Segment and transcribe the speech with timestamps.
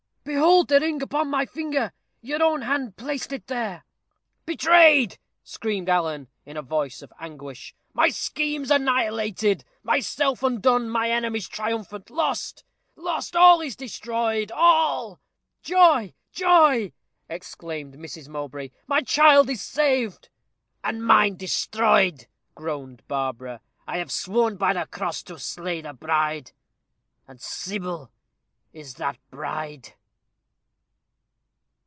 [0.23, 1.91] "Behold the ring upon my finger!
[2.21, 3.83] Your own hand placed it there."
[4.45, 7.73] "Betrayed!" screamed Alan, in a voice of anguish.
[7.91, 12.63] "My schemes annihilated myself undone my enemies triumphant lost!
[12.95, 13.35] lost!
[13.35, 15.19] All is destroyed all!"
[15.63, 16.13] "Joy!
[16.31, 16.93] joy!"
[17.27, 18.29] exclaimed Mrs.
[18.29, 20.29] Mowbray: "my child is saved."
[20.83, 23.59] "And mine destroyed," groaned Barbara.
[23.87, 26.51] "I have sworn by the cross to slay the bride
[27.27, 28.11] and Sybil
[28.71, 29.93] is that bride."